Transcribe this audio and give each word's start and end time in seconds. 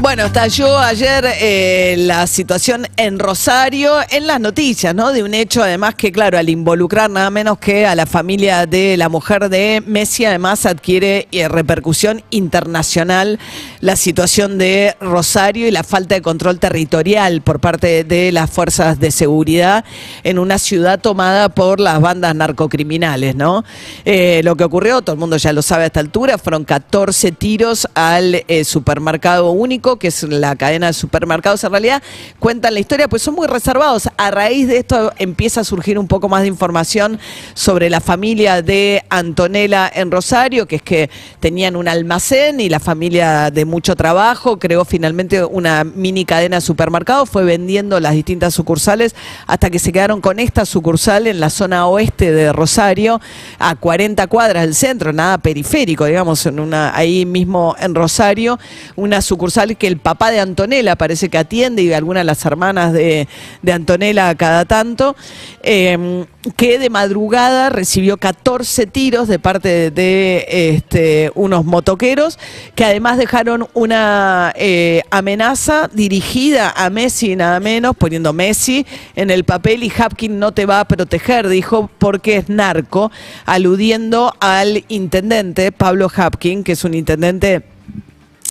Bueno, 0.00 0.24
estalló 0.24 0.78
ayer 0.78 1.26
eh, 1.40 1.94
la 1.98 2.26
situación 2.26 2.86
en 2.96 3.18
Rosario, 3.18 3.98
en 4.08 4.26
las 4.26 4.40
noticias, 4.40 4.94
¿no? 4.94 5.12
De 5.12 5.22
un 5.22 5.34
hecho, 5.34 5.62
además, 5.62 5.94
que, 5.94 6.10
claro, 6.10 6.38
al 6.38 6.48
involucrar 6.48 7.10
nada 7.10 7.28
menos 7.28 7.58
que 7.58 7.84
a 7.84 7.94
la 7.94 8.06
familia 8.06 8.64
de 8.64 8.96
la 8.96 9.10
mujer 9.10 9.50
de 9.50 9.82
Messi, 9.86 10.24
además 10.24 10.64
adquiere 10.64 11.28
eh, 11.32 11.48
repercusión 11.48 12.22
internacional 12.30 13.38
la 13.80 13.94
situación 13.94 14.56
de 14.56 14.96
Rosario 15.02 15.68
y 15.68 15.70
la 15.70 15.84
falta 15.84 16.14
de 16.14 16.22
control 16.22 16.58
territorial 16.58 17.42
por 17.42 17.60
parte 17.60 18.02
de 18.02 18.32
las 18.32 18.48
fuerzas 18.48 19.00
de 19.00 19.10
seguridad 19.10 19.84
en 20.24 20.38
una 20.38 20.58
ciudad 20.58 20.98
tomada 20.98 21.50
por 21.50 21.78
las 21.78 22.00
bandas 22.00 22.34
narcocriminales, 22.34 23.36
¿no? 23.36 23.64
Eh, 24.06 24.40
lo 24.44 24.56
que 24.56 24.64
ocurrió, 24.64 25.02
todo 25.02 25.12
el 25.12 25.20
mundo 25.20 25.36
ya 25.36 25.52
lo 25.52 25.60
sabe 25.60 25.82
a 25.82 25.86
esta 25.88 26.00
altura, 26.00 26.38
fueron 26.38 26.64
14 26.64 27.32
tiros 27.32 27.86
al 27.92 28.42
supermercado 28.64 29.52
único, 29.60 29.98
que 29.98 30.08
es 30.08 30.22
la 30.22 30.56
cadena 30.56 30.88
de 30.88 30.92
supermercados 30.92 31.62
en 31.64 31.70
realidad, 31.70 32.02
cuentan 32.38 32.74
la 32.74 32.80
historia, 32.80 33.08
pues 33.08 33.22
son 33.22 33.34
muy 33.34 33.46
reservados. 33.46 34.08
A 34.16 34.30
raíz 34.30 34.68
de 34.68 34.78
esto 34.78 35.12
empieza 35.18 35.60
a 35.60 35.64
surgir 35.64 35.98
un 35.98 36.08
poco 36.08 36.28
más 36.28 36.42
de 36.42 36.48
información 36.48 37.18
sobre 37.54 37.90
la 37.90 38.00
familia 38.00 38.62
de 38.62 39.04
Antonella 39.10 39.90
en 39.94 40.10
Rosario, 40.10 40.66
que 40.66 40.76
es 40.76 40.82
que 40.82 41.10
tenían 41.40 41.76
un 41.76 41.88
almacén 41.88 42.60
y 42.60 42.68
la 42.68 42.80
familia 42.80 43.50
de 43.50 43.64
mucho 43.64 43.94
trabajo 43.96 44.58
creó 44.58 44.84
finalmente 44.84 45.44
una 45.44 45.84
mini 45.84 46.24
cadena 46.24 46.56
de 46.56 46.60
supermercados, 46.62 47.28
fue 47.28 47.44
vendiendo 47.44 48.00
las 48.00 48.14
distintas 48.14 48.54
sucursales 48.54 49.14
hasta 49.46 49.68
que 49.70 49.78
se 49.78 49.92
quedaron 49.92 50.20
con 50.20 50.38
esta 50.38 50.64
sucursal 50.64 51.26
en 51.26 51.40
la 51.40 51.50
zona 51.50 51.86
oeste 51.86 52.32
de 52.32 52.52
Rosario, 52.52 53.20
a 53.58 53.76
40 53.76 54.26
cuadras 54.26 54.64
del 54.64 54.74
centro, 54.74 55.12
nada 55.12 55.38
periférico, 55.38 56.06
digamos, 56.06 56.48
ahí 56.94 57.26
mismo 57.26 57.76
en 57.78 57.94
Rosario, 57.94 58.58
una 58.96 59.20
sucursal 59.20 59.49
que 59.78 59.86
el 59.86 59.98
papá 59.98 60.30
de 60.30 60.40
Antonella 60.40 60.96
parece 60.96 61.28
que 61.28 61.38
atiende 61.38 61.82
y 61.82 61.92
algunas 61.92 62.20
de 62.20 62.24
las 62.24 62.44
hermanas 62.44 62.92
de, 62.92 63.28
de 63.62 63.72
Antonella 63.72 64.34
cada 64.34 64.64
tanto, 64.64 65.16
eh, 65.62 66.24
que 66.56 66.78
de 66.78 66.88
madrugada 66.88 67.68
recibió 67.68 68.16
14 68.16 68.86
tiros 68.86 69.28
de 69.28 69.38
parte 69.38 69.68
de, 69.68 69.90
de, 69.90 70.46
este, 70.74 71.32
unos 71.34 71.64
motoqueros 71.64 72.38
que 72.74 72.84
además 72.84 73.18
dejaron 73.18 73.68
una 73.74 74.52
eh, 74.56 75.02
amenaza 75.10 75.90
dirigida 75.92 76.72
a 76.74 76.88
Messi 76.88 77.36
nada 77.36 77.60
menos, 77.60 77.96
poniendo 77.96 78.32
Messi 78.32 78.86
en 79.16 79.30
el 79.30 79.44
papel 79.44 79.82
y 79.82 79.92
Hapkin 79.96 80.38
no 80.38 80.52
te 80.52 80.66
va 80.66 80.80
a 80.80 80.88
proteger, 80.88 81.48
dijo, 81.48 81.90
porque 81.98 82.36
es 82.36 82.48
narco, 82.48 83.10
aludiendo 83.44 84.32
al 84.40 84.84
intendente 84.88 85.72
Pablo 85.72 86.10
Hapkin, 86.14 86.64
que 86.64 86.72
es 86.72 86.84
un 86.84 86.94
intendente 86.94 87.62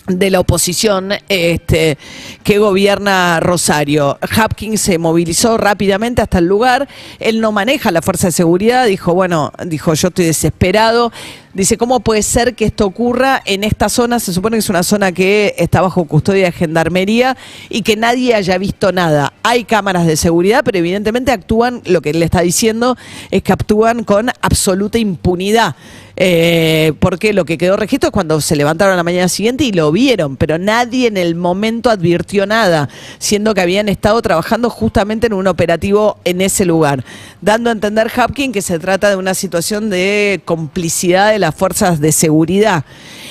de 0.09 0.29
la 0.31 0.39
oposición 0.39 1.11
este, 1.29 1.97
que 2.43 2.57
gobierna 2.57 3.39
Rosario. 3.39 4.17
Hopkins 4.37 4.81
se 4.81 4.97
movilizó 4.97 5.57
rápidamente 5.57 6.21
hasta 6.21 6.39
el 6.39 6.45
lugar. 6.45 6.87
Él 7.19 7.39
no 7.39 7.51
maneja 7.51 7.91
la 7.91 8.01
fuerza 8.01 8.27
de 8.27 8.31
seguridad. 8.31 8.87
Dijo, 8.87 9.13
bueno, 9.13 9.53
dijo, 9.65 9.93
yo 9.93 10.07
estoy 10.07 10.25
desesperado. 10.25 11.11
Dice, 11.51 11.77
¿cómo 11.77 11.99
puede 12.01 12.21
ser 12.21 12.53
que 12.53 12.65
esto 12.65 12.85
ocurra 12.85 13.41
en 13.43 13.63
esta 13.63 13.89
zona? 13.89 14.19
Se 14.19 14.33
supone 14.33 14.57
que 14.57 14.59
es 14.59 14.69
una 14.69 14.83
zona 14.83 15.11
que 15.11 15.55
está 15.57 15.81
bajo 15.81 16.05
custodia 16.05 16.45
de 16.45 16.51
gendarmería 16.51 17.35
y 17.69 17.81
que 17.81 17.95
nadie 17.95 18.35
haya 18.35 18.55
visto 18.59 18.91
nada. 18.91 19.33
Hay 19.41 19.63
cámaras 19.63 20.05
de 20.05 20.15
seguridad, 20.15 20.61
pero 20.63 20.77
evidentemente 20.77 21.31
actúan, 21.31 21.81
lo 21.85 22.01
que 22.01 22.11
él 22.11 22.19
le 22.19 22.25
está 22.25 22.41
diciendo 22.41 22.97
es 23.31 23.41
que 23.41 23.51
actúan 23.51 24.03
con 24.03 24.29
absoluta 24.41 24.99
impunidad. 24.99 25.75
Eh, 26.21 26.91
porque 26.99 27.31
lo 27.31 27.45
que 27.45 27.57
quedó 27.57 27.77
registro 27.77 28.09
es 28.09 28.11
cuando 28.11 28.41
se 28.41 28.57
levantaron 28.57 28.97
la 28.97 29.03
mañana 29.03 29.29
siguiente 29.29 29.63
y 29.63 29.71
lo 29.71 29.89
vieron, 29.89 30.35
pero 30.35 30.57
nadie 30.57 31.07
en 31.07 31.15
el 31.15 31.33
momento 31.33 31.89
advirtió 31.89 32.45
nada, 32.45 32.89
siendo 33.19 33.53
que 33.53 33.61
habían 33.61 33.87
estado 33.87 34.21
trabajando 34.21 34.69
justamente 34.69 35.27
en 35.27 35.33
un 35.33 35.47
operativo 35.47 36.17
en 36.25 36.41
ese 36.41 36.65
lugar, 36.65 37.05
dando 37.39 37.69
a 37.69 37.73
entender 37.73 38.11
Hapkin 38.13 38.51
que 38.51 38.61
se 38.61 38.79
trata 38.79 39.09
de 39.09 39.15
una 39.15 39.33
situación 39.33 39.89
de 39.89 40.41
complicidad 40.43 41.31
de 41.31 41.38
las 41.39 41.55
fuerzas 41.55 41.99
de 41.99 42.11
seguridad. 42.11 42.85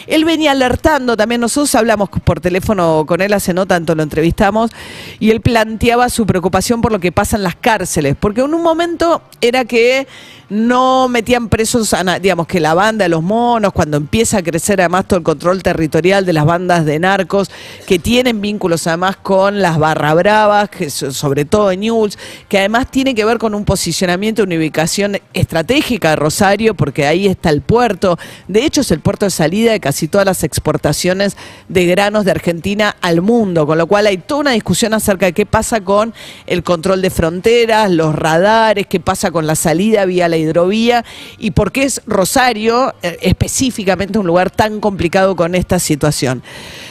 Él 0.07 0.25
venía 0.25 0.53
alertando, 0.53 1.17
también 1.17 1.41
nosotros 1.41 1.75
hablamos 1.75 2.09
por 2.09 2.41
teléfono 2.41 3.05
con 3.07 3.21
él 3.21 3.33
hace 3.33 3.53
no 3.53 3.67
tanto, 3.67 3.95
lo 3.95 4.03
entrevistamos, 4.03 4.71
y 5.19 5.31
él 5.31 5.41
planteaba 5.41 6.09
su 6.09 6.27
preocupación 6.27 6.81
por 6.81 6.93
lo 6.93 6.99
que 6.99 7.13
pasa 7.13 7.37
en 7.37 7.43
las 7.43 7.57
cárceles, 7.57 8.17
porque 8.19 8.41
en 8.41 8.55
un 8.55 8.63
momento 8.63 9.23
era 9.41 9.65
que 9.65 10.07
no 10.51 11.09
metían 11.09 11.49
presos, 11.49 11.93
a 11.93 12.19
digamos 12.19 12.47
que 12.47 12.59
la 12.59 12.73
banda 12.73 13.05
de 13.05 13.09
los 13.11 13.23
monos, 13.23 13.73
cuando 13.73 13.99
empieza 13.99 14.39
a 14.39 14.43
crecer 14.43 14.81
además 14.81 15.07
todo 15.07 15.19
el 15.19 15.23
control 15.25 15.63
territorial 15.63 16.25
de 16.25 16.33
las 16.33 16.47
bandas 16.47 16.87
de 16.87 16.99
narcos, 16.99 17.51
que 17.87 17.99
tienen 17.99 18.41
vínculos 18.41 18.87
además 18.87 19.17
con 19.17 19.61
las 19.61 19.79
barra 19.79 20.15
bravas, 20.15 20.71
que 20.71 20.89
so- 20.89 21.13
sobre 21.13 21.45
todo 21.45 21.71
en 21.71 21.81
News, 21.81 22.19
que 22.49 22.59
además 22.59 22.91
tiene 22.91 23.15
que 23.15 23.25
ver 23.27 23.39
con 23.39 23.55
un 23.55 23.65
posicionamiento, 23.67 24.43
una 24.43 24.57
ubicación 24.57 25.19
estratégica 25.35 26.11
de 26.11 26.17
Rosario, 26.17 26.75
porque 26.75 27.07
ahí 27.07 27.27
está 27.27 27.51
el 27.51 27.61
puerto, 27.61 28.19
de 28.47 28.65
hecho 28.65 28.81
es 28.81 28.91
el 28.91 29.01
puerto 29.01 29.27
de 29.27 29.31
salida 29.31 29.73
de 29.73 29.81
casi 29.81 30.09
todas 30.09 30.25
las 30.27 30.45
exportaciones 30.45 31.37
de 31.69 31.85
granos 31.85 32.25
de 32.25 32.31
Argentina 32.31 32.97
al 33.03 33.21
mundo, 33.21 33.67
con 33.67 33.77
lo 33.77 33.87
cual 33.87 34.07
hay 34.07 34.17
toda 34.17 34.41
una 34.41 34.51
discusión 34.53 34.95
acerca 34.95 35.27
de 35.27 35.33
qué 35.35 35.45
pasa 35.45 35.83
con 35.83 36.15
el 36.47 36.63
control 36.63 37.03
de 37.03 37.11
fronteras, 37.11 37.91
los 37.91 38.15
radares, 38.15 38.87
qué 38.87 38.99
pasa 38.99 39.31
con 39.31 39.47
la 39.47 39.55
salida 39.55 40.07
vía 40.07 40.29
la 40.29 40.38
hidrovía 40.39 41.05
y 41.39 41.51
por 41.51 41.73
qué 41.73 41.85
es 41.85 42.03
Rosario 42.07 42.95
eh, 43.03 43.19
específicamente 43.23 44.19
un 44.19 44.27
lugar 44.27 44.51
tan 44.51 44.81
complicado 44.81 45.37
con 45.37 45.55
esta 45.55 45.79
situación. 45.79 46.43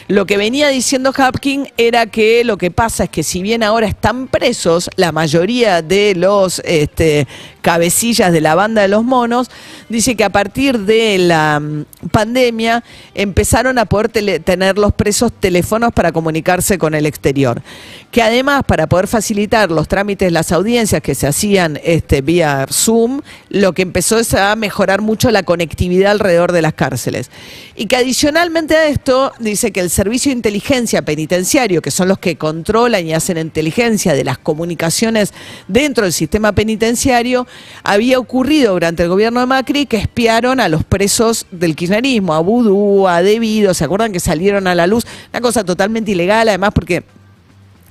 Lo 0.08 0.26
que 0.26 0.38
venía 0.38 0.70
diciendo 0.70 1.12
Hapkin 1.16 1.68
era 1.76 2.06
que 2.06 2.46
lo 2.46 2.58
que 2.58 2.72
pasa 2.72 3.06
es 3.06 3.10
que 3.10 3.24
si 3.24 3.42
bien 3.42 3.62
ahora 3.62 3.88
están 3.88 4.28
presos 4.28 4.90
la 4.96 5.12
mayoría 5.12 5.82
de 5.82 6.16
los 6.16 6.60
este, 6.64 7.28
cabecillas 7.62 8.32
de 8.32 8.40
la 8.40 8.56
banda 8.56 8.82
de 8.84 8.88
los 8.88 9.04
monos, 9.04 9.50
dice 9.90 10.16
que 10.16 10.24
a 10.24 10.30
partir 10.30 10.80
de 10.80 11.18
la 11.18 11.60
mm, 11.60 11.86
pandemia 12.12 12.86
empezaron 13.14 13.78
a 13.78 13.86
poder 13.86 14.10
tener 14.40 14.78
los 14.78 14.94
presos 14.94 15.34
teléfonos 15.38 15.92
para 15.92 16.14
comunicarse 16.14 16.78
con 16.78 16.96
el 16.96 17.06
exterior. 17.06 17.62
Que 18.10 18.22
además, 18.22 18.64
para 18.66 18.88
poder 18.88 19.08
facilitar 19.08 19.70
los 19.70 19.90
trámites, 19.90 20.32
las 20.32 20.54
audiencias 20.54 21.02
que 21.02 21.14
se 21.16 21.28
hacían 21.28 21.78
este, 21.84 22.22
vía 22.22 22.66
Zoom, 22.72 23.20
lo 23.50 23.74
que 23.74 23.82
empezó 23.82 24.20
es 24.20 24.34
a 24.34 24.56
mejorar 24.56 25.02
mucho 25.02 25.32
la 25.32 25.44
conectividad 25.44 26.12
alrededor 26.12 26.52
de 26.52 26.62
las 26.62 26.74
cárceles. 26.74 27.30
Y 27.76 27.86
que 27.86 27.96
adicionalmente 27.96 28.76
a 28.76 28.88
esto, 28.88 29.32
dice 29.40 29.72
que 29.72 29.80
el 29.80 29.90
Servicio 29.90 30.32
de 30.32 30.38
Inteligencia 30.38 31.04
Penitenciario, 31.04 31.82
que 31.82 31.92
son 31.92 32.08
los 32.08 32.18
que 32.20 32.38
controlan 32.38 33.06
y 33.06 33.14
hacen 33.14 33.38
inteligencia 33.38 34.14
de 34.14 34.24
las 34.24 34.38
comunicaciones 34.38 35.34
dentro 35.68 36.04
del 36.04 36.14
sistema 36.14 36.52
penitenciario, 36.54 37.48
había 37.84 38.20
ocurrido 38.20 38.74
durante 38.74 39.04
el 39.04 39.10
gobierno 39.10 39.40
de 39.40 39.46
Macri 39.46 39.86
que 39.86 39.98
espiaron 39.98 40.60
a 40.60 40.70
los 40.70 40.84
presos 40.84 41.46
del 41.52 41.76
kirchnerismo, 41.76 42.34
a 42.34 42.40
Vudú, 42.40 43.08
a 43.08 43.22
Debido, 43.22 43.74
¿se 43.74 43.84
acuerdan 43.84 44.12
que 44.12 44.20
salieron 44.20 44.68
a 44.68 44.76
la 44.76 44.88
luz? 44.88 45.06
Una 45.32 45.42
cosa 45.42 45.64
totalmente 45.64 46.12
ilegal, 46.12 46.50
además 46.50 46.72
porque 46.74 47.04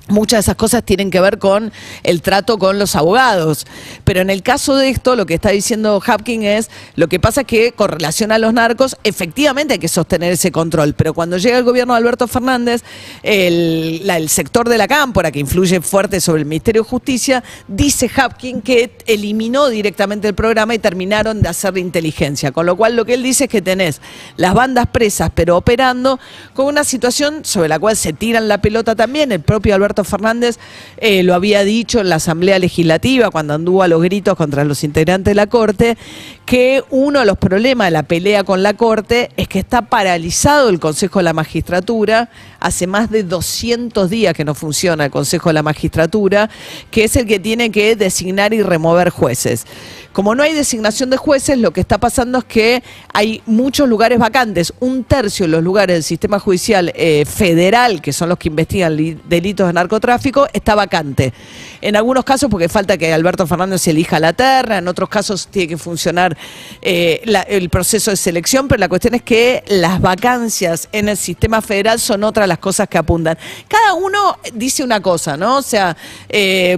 Muchas 0.09 0.37
de 0.37 0.41
esas 0.41 0.55
cosas 0.55 0.83
tienen 0.83 1.11
que 1.11 1.19
ver 1.19 1.37
con 1.37 1.71
el 2.03 2.21
trato 2.21 2.57
con 2.57 2.79
los 2.79 2.95
abogados. 2.95 3.67
Pero 4.05 4.21
en 4.21 4.29
el 4.29 4.41
caso 4.41 4.75
de 4.75 4.89
esto, 4.89 5.15
lo 5.15 5.25
que 5.25 5.33
está 5.33 5.49
diciendo 5.49 6.01
Hapkin 6.05 6.43
es, 6.43 6.69
lo 6.95 7.07
que 7.07 7.19
pasa 7.19 7.41
es 7.41 7.47
que 7.47 7.73
con 7.73 7.89
relación 7.89 8.31
a 8.31 8.37
los 8.37 8.53
narcos, 8.53 8.95
efectivamente 9.03 9.73
hay 9.73 9.79
que 9.79 9.87
sostener 9.87 10.31
ese 10.31 10.51
control. 10.51 10.93
Pero 10.93 11.13
cuando 11.13 11.37
llega 11.37 11.57
el 11.57 11.63
gobierno 11.63 11.93
de 11.93 11.97
Alberto 11.97 12.27
Fernández, 12.27 12.83
el, 13.23 14.29
sector 14.29 14.69
de 14.69 14.77
la 14.77 14.87
cámpora, 14.87 15.31
que 15.31 15.39
influye 15.39 15.81
fuerte 15.81 16.21
sobre 16.21 16.41
el 16.41 16.47
Ministerio 16.47 16.83
de 16.83 16.89
Justicia, 16.89 17.43
dice 17.67 18.09
Hapkin 18.13 18.61
que 18.61 18.97
eliminó 19.05 19.67
directamente 19.67 20.27
el 20.27 20.35
programa 20.35 20.73
y 20.73 20.79
terminaron 20.79 21.41
de 21.41 21.49
hacer 21.49 21.77
inteligencia. 21.77 22.51
Con 22.51 22.65
lo 22.65 22.75
cual 22.75 22.95
lo 22.95 23.05
que 23.05 23.13
él 23.13 23.23
dice 23.23 23.45
es 23.45 23.49
que 23.49 23.61
tenés 23.61 24.01
las 24.37 24.53
bandas 24.53 24.87
presas, 24.87 25.31
pero 25.33 25.57
operando 25.57 26.19
con 26.53 26.67
una 26.67 26.83
situación 26.83 27.43
sobre 27.43 27.67
la 27.67 27.79
cual 27.79 27.97
se 27.97 28.13
tiran 28.13 28.47
la 28.47 28.59
pelota 28.59 28.95
también. 28.95 29.31
El 29.31 29.41
propio 29.41 29.75
Alberto 29.75 29.96
Fernández 30.03 30.59
eh, 30.97 31.23
lo 31.23 31.33
había 31.33 31.63
dicho 31.63 31.99
en 31.99 32.09
la 32.09 32.15
Asamblea 32.15 32.59
Legislativa 32.59 33.31
cuando 33.31 33.53
anduvo 33.53 33.83
a 33.83 33.87
los 33.87 34.01
gritos 34.01 34.35
contra 34.35 34.63
los 34.63 34.83
integrantes 34.83 35.31
de 35.31 35.35
la 35.35 35.47
Corte, 35.47 35.97
que 36.45 36.83
uno 36.89 37.19
de 37.19 37.25
los 37.25 37.37
problemas 37.37 37.87
de 37.87 37.91
la 37.91 38.03
pelea 38.03 38.43
con 38.43 38.63
la 38.63 38.73
Corte 38.73 39.29
es 39.37 39.47
que 39.47 39.59
está 39.59 39.83
paralizado 39.83 40.69
el 40.69 40.79
Consejo 40.79 41.19
de 41.19 41.23
la 41.23 41.33
Magistratura. 41.33 42.29
Hace 42.59 42.87
más 42.87 43.11
de 43.11 43.23
200 43.23 44.09
días 44.09 44.33
que 44.33 44.45
no 44.45 44.55
funciona 44.55 45.05
el 45.05 45.11
Consejo 45.11 45.49
de 45.49 45.53
la 45.53 45.63
Magistratura, 45.63 46.49
que 46.91 47.03
es 47.03 47.15
el 47.15 47.27
que 47.27 47.39
tiene 47.39 47.71
que 47.71 47.95
designar 47.95 48.53
y 48.53 48.61
remover 48.61 49.09
jueces. 49.09 49.65
Como 50.13 50.35
no 50.35 50.43
hay 50.43 50.53
designación 50.53 51.09
de 51.09 51.17
jueces, 51.17 51.57
lo 51.57 51.71
que 51.71 51.81
está 51.81 51.97
pasando 51.97 52.39
es 52.39 52.43
que 52.45 52.83
hay 53.13 53.41
muchos 53.45 53.87
lugares 53.87 54.19
vacantes. 54.19 54.73
Un 54.79 55.03
tercio 55.03 55.45
de 55.45 55.51
los 55.51 55.63
lugares 55.63 55.95
del 55.95 56.03
sistema 56.03 56.39
judicial 56.39 56.91
eh, 56.95 57.25
federal, 57.25 58.01
que 58.01 58.13
son 58.13 58.29
los 58.29 58.37
que 58.37 58.49
investigan 58.49 58.95
delitos 59.27 59.67
de 59.67 59.73
narcotráfico, 59.73 60.47
está 60.53 60.75
vacante. 60.75 61.33
En 61.81 61.95
algunos 61.95 62.23
casos 62.23 62.49
porque 62.49 62.69
falta 62.69 62.97
que 62.97 63.13
Alberto 63.13 63.45
Fernández 63.45 63.81
se 63.81 63.91
elija 63.91 64.19
la 64.19 64.33
terna, 64.33 64.79
en 64.79 64.87
otros 64.87 65.09
casos 65.09 65.47
tiene 65.47 65.67
que 65.67 65.77
funcionar 65.77 66.35
eh, 66.81 67.21
el 67.47 67.69
proceso 67.69 68.11
de 68.11 68.17
selección, 68.17 68.67
pero 68.67 68.79
la 68.79 68.89
cuestión 68.89 69.13
es 69.13 69.21
que 69.21 69.63
las 69.67 70.01
vacancias 70.01 70.89
en 70.91 71.09
el 71.09 71.17
sistema 71.17 71.61
federal 71.61 71.99
son 71.99 72.23
otras 72.23 72.47
las 72.47 72.57
cosas 72.57 72.87
que 72.87 72.97
apuntan. 72.97 73.37
Cada 73.67 73.93
uno 73.93 74.37
dice 74.53 74.83
una 74.83 75.01
cosa, 75.01 75.37
¿no? 75.37 75.57
O 75.57 75.61
sea, 75.61 75.95
eh, 76.29 76.77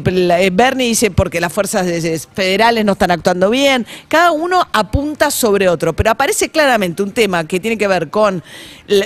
Bernie 0.51 0.87
dice 0.87 1.11
porque 1.11 1.39
las 1.39 1.53
fuerzas 1.53 1.87
federales 2.33 2.85
no 2.85 2.93
están 2.93 3.11
actuando 3.19 3.49
bien, 3.49 3.85
cada 4.07 4.31
uno 4.31 4.67
apunta 4.73 5.31
sobre 5.31 5.69
otro, 5.69 5.93
pero 5.93 6.11
aparece 6.11 6.49
claramente 6.49 7.03
un 7.03 7.11
tema 7.11 7.45
que 7.45 7.59
tiene 7.59 7.77
que 7.77 7.87
ver 7.87 8.09
con 8.09 8.43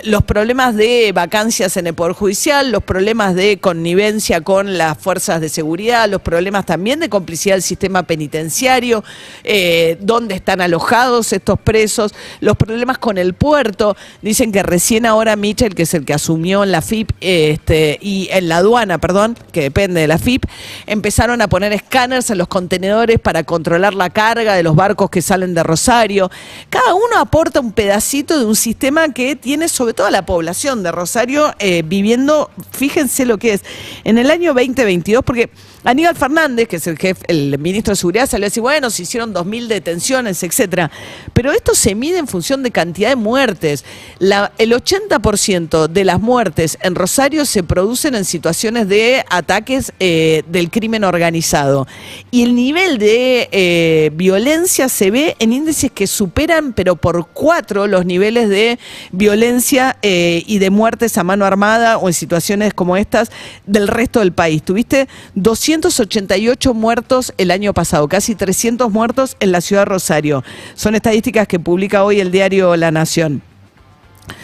los 0.05 0.23
problemas 0.23 0.75
de 0.75 1.11
vacancias 1.13 1.75
en 1.75 1.87
el 1.87 1.93
Poder 1.93 2.13
Judicial, 2.13 2.71
los 2.71 2.83
problemas 2.83 3.35
de 3.35 3.57
connivencia 3.59 4.39
con 4.41 4.77
las 4.77 4.97
fuerzas 4.97 5.41
de 5.41 5.49
seguridad, 5.49 6.07
los 6.07 6.21
problemas 6.21 6.65
también 6.65 7.01
de 7.01 7.09
complicidad 7.09 7.55
del 7.55 7.63
sistema 7.63 8.03
penitenciario, 8.03 9.03
eh, 9.43 9.97
dónde 9.99 10.35
están 10.35 10.61
alojados 10.61 11.33
estos 11.33 11.59
presos, 11.59 12.13
los 12.39 12.55
problemas 12.55 12.97
con 12.97 13.17
el 13.17 13.33
puerto. 13.33 13.97
Dicen 14.21 14.53
que 14.53 14.63
recién 14.63 15.05
ahora 15.05 15.35
Mitchell, 15.35 15.75
que 15.75 15.83
es 15.83 15.93
el 15.93 16.05
que 16.05 16.13
asumió 16.13 16.63
en 16.63 16.71
la 16.71 16.81
FIP 16.81 17.11
este, 17.19 17.99
y 18.01 18.29
en 18.31 18.47
la 18.47 18.57
aduana, 18.57 18.99
perdón, 18.99 19.37
que 19.51 19.63
depende 19.63 19.99
de 19.99 20.07
la 20.07 20.17
FIP, 20.17 20.45
empezaron 20.87 21.41
a 21.41 21.49
poner 21.49 21.73
escáneres 21.73 22.29
en 22.29 22.37
los 22.37 22.47
contenedores 22.47 23.19
para 23.19 23.43
controlar 23.43 23.93
la 23.93 24.02
carga 24.09 24.55
de 24.55 24.63
los 24.63 24.75
barcos 24.75 25.09
que 25.09 25.21
salen 25.21 25.53
de 25.53 25.63
Rosario. 25.63 26.29
Cada 26.69 26.93
uno 26.93 27.17
aporta 27.19 27.59
un 27.59 27.71
pedacito 27.71 28.37
de 28.37 28.45
un 28.45 28.55
sistema 28.55 29.09
que 29.09 29.35
tiene 29.35 29.67
sobre 29.67 29.93
todo 29.93 30.09
la 30.09 30.25
población 30.25 30.83
de 30.83 30.91
Rosario 30.91 31.53
eh, 31.59 31.83
viviendo, 31.85 32.49
fíjense 32.71 33.25
lo 33.25 33.37
que 33.37 33.53
es, 33.53 33.61
en 34.03 34.17
el 34.17 34.31
año 34.31 34.53
2022, 34.53 35.23
porque 35.23 35.49
Aníbal 35.83 36.15
Fernández, 36.15 36.67
que 36.67 36.77
es 36.77 36.87
el 36.87 36.97
jefe, 36.97 37.25
el 37.27 37.59
ministro 37.59 37.91
de 37.91 37.97
Seguridad, 37.97 38.29
salió 38.29 38.45
a 38.45 38.47
decir, 38.47 38.61
bueno, 38.61 38.89
se 38.89 39.03
hicieron 39.03 39.33
2.000 39.33 39.67
detenciones, 39.67 40.41
etcétera. 40.41 40.89
Pero 41.33 41.51
esto 41.51 41.75
se 41.75 41.93
mide 41.93 42.19
en 42.19 42.27
función 42.27 42.63
de 42.63 42.71
cantidad 42.71 43.09
de 43.09 43.15
muertes. 43.15 43.83
el 44.19 44.71
80% 44.71 45.87
de 45.87 46.05
las 46.05 46.21
muertes 46.21 46.77
en 46.81 46.95
Rosario 46.95 47.45
se 47.45 47.63
producen 47.63 48.15
en 48.15 48.23
situaciones 48.23 48.87
de 48.87 49.25
ataques 49.29 49.91
eh, 49.99 50.43
del 50.47 50.71
crimen 50.71 51.03
organizado. 51.03 51.87
Y 52.31 52.43
el 52.43 52.55
nivel 52.55 52.97
de 52.97 53.49
eh, 53.51 53.92
violencia 54.15 54.89
se 54.89 55.11
ve 55.11 55.35
en 55.39 55.53
índices 55.53 55.91
que 55.91 56.07
superan, 56.07 56.73
pero 56.73 56.95
por 56.95 57.27
cuatro, 57.33 57.87
los 57.87 58.05
niveles 58.05 58.49
de 58.49 58.79
violencia 59.11 59.97
eh, 60.01 60.43
y 60.47 60.59
de 60.59 60.69
muertes 60.69 61.17
a 61.17 61.23
mano 61.23 61.45
armada 61.45 61.97
o 61.97 62.07
en 62.07 62.13
situaciones 62.13 62.73
como 62.73 62.97
estas 62.97 63.31
del 63.65 63.87
resto 63.87 64.19
del 64.19 64.31
país. 64.31 64.63
Tuviste 64.63 65.07
200 65.35 65.83
288 65.83 66.73
muertos 66.73 67.33
el 67.37 67.51
año 67.51 67.73
pasado, 67.73 68.07
casi 68.07 68.35
300 68.35 68.91
muertos 68.91 69.37
en 69.39 69.51
la 69.51 69.61
ciudad 69.61 69.81
de 69.81 69.85
Rosario. 69.85 70.43
Son 70.75 70.95
estadísticas 70.95 71.47
que 71.47 71.59
publica 71.59 72.03
hoy 72.03 72.19
el 72.19 72.31
diario 72.31 72.75
La 72.75 72.91
Nación. 72.91 73.52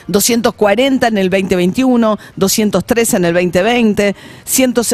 240 0.07 1.07
en 1.07 1.17
el 1.17 1.29
2021, 1.29 2.17
213 2.35 3.17
en 3.17 3.25
el 3.25 3.33
2020, 3.33 4.15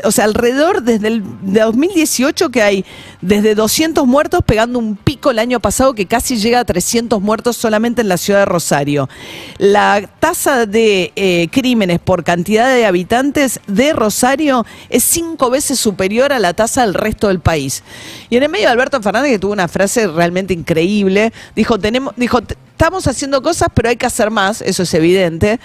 o 0.04 0.12
sea, 0.12 0.26
alrededor 0.26 0.84
desde 0.84 1.08
el 1.08 1.24
2018 1.42 2.50
que 2.50 2.62
hay 2.62 2.86
desde 3.22 3.56
200 3.56 4.06
muertos 4.06 4.42
pegando 4.46 4.80
un 4.80 4.96
pico 4.96 5.32
el 5.32 5.40
año 5.40 5.60
pasado 5.60 5.94
que 5.94 6.06
casi 6.06 6.38
llega 6.38 6.60
a 6.60 6.66
300 6.66 7.22
muertos 7.22 7.58
solamente 7.58 8.02
en 8.02 8.10
la 8.10 8.18
ciudad 8.18 8.40
de 8.40 8.46
Rosario. 8.46 9.10
La 9.58 10.10
tasa 10.20 10.66
de 10.66 11.12
eh, 11.16 11.48
crímenes 11.52 12.00
por 12.00 12.24
cantidad 12.24 12.74
de 12.74 12.86
habitantes 12.86 13.60
de 13.68 13.94
Rosario 13.94 14.66
es 14.90 15.04
cinco 15.04 15.50
veces 15.50 15.80
superior 15.80 16.34
a 16.34 16.40
la 16.40 16.54
tasa 16.54 16.82
del 16.82 16.94
resto 16.94 17.28
del 17.28 17.40
país. 17.40 17.84
Y 18.30 18.38
en 18.38 18.44
el 18.44 18.50
medio 18.50 18.70
Alberto 18.70 19.02
Fernández, 19.02 19.32
que 19.32 19.40
tuvo 19.40 19.54
una 19.54 19.68
frase 19.68 20.08
realmente 20.08 20.54
increíble, 20.54 21.34
dijo, 21.56 21.80
tenemos, 21.80 22.14
dijo, 22.18 22.42
estamos 22.76 23.08
haciendo 23.08 23.42
cosas, 23.42 23.70
pero 23.74 23.88
hay 23.88 23.96
que 23.96 24.06
hacer 24.06 24.30
más, 24.30 24.62
eso 24.62 24.84
es 24.84 24.94
evidente. 24.94 25.62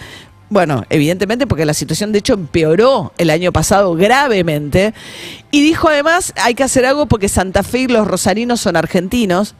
Bueno, 0.48 0.84
evidentemente 0.90 1.44
porque 1.48 1.64
la 1.64 1.74
situación 1.74 2.12
de 2.12 2.20
hecho 2.20 2.34
empeoró 2.34 3.12
el 3.18 3.30
año 3.30 3.52
pasado 3.52 3.94
gravemente. 3.96 4.94
Y 5.50 5.60
dijo 5.60 5.88
además, 5.88 6.32
hay 6.36 6.54
que 6.54 6.62
hacer 6.62 6.86
algo 6.86 7.06
porque 7.06 7.28
Santa 7.28 7.64
Fe 7.64 7.80
y 7.80 7.86
los 7.88 8.06
rosarinos 8.06 8.60
son 8.60 8.76
argentinos. 8.76 9.56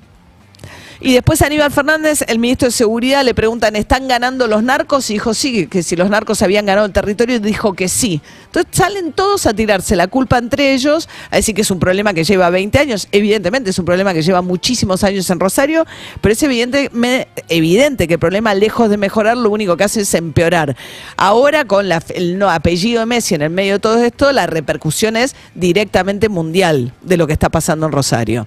Y 1.02 1.14
después 1.14 1.41
Aníbal 1.41 1.70
Fernández, 1.70 2.23
el 2.29 2.38
ministro 2.38 2.69
de 2.69 2.73
Seguridad, 2.73 3.25
le 3.25 3.35
preguntan, 3.35 3.75
¿están 3.75 4.06
ganando 4.06 4.47
los 4.47 4.62
narcos? 4.62 5.08
Y 5.08 5.14
dijo, 5.14 5.32
sí, 5.32 5.67
que 5.67 5.82
si 5.82 5.97
los 5.97 6.11
narcos 6.11 6.43
habían 6.43 6.67
ganado 6.67 6.87
el 6.87 6.93
territorio, 6.93 7.41
dijo 7.41 7.73
que 7.73 7.88
sí. 7.88 8.20
Entonces 8.44 8.70
salen 8.76 9.12
todos 9.12 9.47
a 9.47 9.55
tirarse 9.55 9.97
la 9.97 10.08
culpa 10.08 10.37
entre 10.37 10.75
ellos, 10.75 11.08
a 11.31 11.37
decir 11.37 11.55
que 11.55 11.62
es 11.62 11.70
un 11.70 11.79
problema 11.79 12.12
que 12.12 12.23
lleva 12.23 12.50
20 12.50 12.79
años. 12.79 13.08
Evidentemente 13.12 13.70
es 13.70 13.79
un 13.79 13.87
problema 13.87 14.12
que 14.12 14.20
lleva 14.20 14.43
muchísimos 14.43 15.02
años 15.02 15.31
en 15.31 15.41
Rosario, 15.41 15.87
pero 16.20 16.35
es 16.35 16.43
evidente, 16.43 18.06
que 18.06 18.14
el 18.14 18.20
problema, 18.20 18.53
lejos 18.53 18.91
de 18.91 18.99
mejorar, 18.99 19.38
lo 19.38 19.49
único 19.49 19.79
que 19.79 19.85
hace 19.85 20.03
es 20.03 20.12
empeorar. 20.12 20.76
Ahora, 21.17 21.64
con 21.64 21.87
el 21.87 22.43
apellido 22.43 23.00
de 23.00 23.06
Messi 23.06 23.35
en 23.35 23.41
el 23.41 23.50
medio 23.50 23.75
de 23.75 23.79
todo 23.81 24.05
esto, 24.05 24.32
la 24.32 24.46
repercusión 24.46 25.17
es 25.17 25.35
directamente 25.55 26.29
mundial 26.29 26.93
de 27.00 27.17
lo 27.17 27.26
que 27.26 27.32
está 27.32 27.49
pasando 27.49 27.87
en 27.87 27.93
Rosario. 27.93 28.46